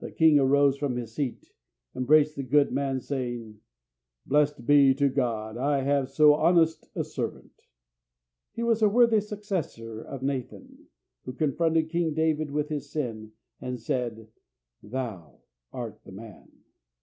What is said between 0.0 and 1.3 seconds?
The king arose from his